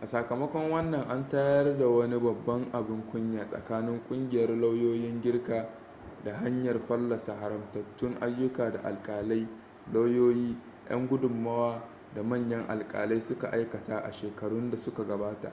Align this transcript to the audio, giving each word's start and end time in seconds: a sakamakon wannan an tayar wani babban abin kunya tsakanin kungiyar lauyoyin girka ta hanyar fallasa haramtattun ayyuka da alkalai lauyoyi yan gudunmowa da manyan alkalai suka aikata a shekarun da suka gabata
a 0.00 0.06
sakamakon 0.06 0.70
wannan 0.74 1.02
an 1.10 1.28
tayar 1.28 1.82
wani 1.88 2.18
babban 2.20 2.72
abin 2.72 3.02
kunya 3.12 3.46
tsakanin 3.46 4.00
kungiyar 4.08 4.48
lauyoyin 4.50 5.22
girka 5.22 5.68
ta 6.24 6.30
hanyar 6.32 6.80
fallasa 6.80 7.34
haramtattun 7.34 8.16
ayyuka 8.22 8.72
da 8.72 8.80
alkalai 8.82 9.48
lauyoyi 9.92 10.58
yan 10.90 11.08
gudunmowa 11.08 11.88
da 12.14 12.22
manyan 12.22 12.66
alkalai 12.70 13.20
suka 13.20 13.48
aikata 13.52 13.98
a 14.04 14.12
shekarun 14.12 14.70
da 14.70 14.76
suka 14.76 15.04
gabata 15.04 15.52